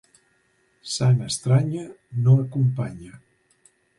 [0.93, 1.85] Sang estranya
[2.27, 3.13] no acompanya.